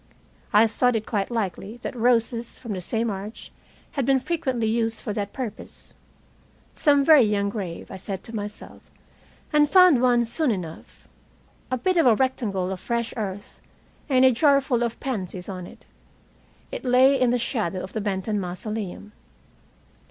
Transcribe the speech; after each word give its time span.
I 0.51 0.65
thought 0.65 0.95
it 0.95 1.05
quite 1.05 1.29
likely 1.29 1.77
that 1.83 1.95
roses 1.95 2.57
from 2.57 2.73
the 2.73 2.81
same 2.81 3.11
arch 3.11 3.51
had 3.91 4.03
been 4.03 4.19
frequently 4.19 4.65
used 4.65 4.99
for 4.99 5.13
that 5.13 5.31
purpose. 5.31 5.93
Some 6.73 7.05
very 7.05 7.21
young 7.21 7.49
grave, 7.49 7.91
I 7.91 7.97
said 7.97 8.23
to 8.23 8.35
myself, 8.35 8.81
and 9.53 9.69
found 9.69 10.01
one 10.01 10.25
soon 10.25 10.49
enough, 10.49 11.07
a 11.69 11.77
bit 11.77 11.97
of 11.97 12.07
a 12.07 12.15
rectangle 12.15 12.71
of 12.71 12.79
fresh 12.79 13.13
earth, 13.15 13.59
and 14.09 14.25
a 14.25 14.31
jarful 14.31 14.81
of 14.81 14.99
pansies 14.99 15.47
on 15.47 15.67
it. 15.67 15.85
It 16.71 16.83
lay 16.83 17.19
in 17.21 17.29
the 17.29 17.37
shadow 17.37 17.81
of 17.83 17.93
the 17.93 18.01
Benton 18.01 18.39
mausoleum. 18.39 19.11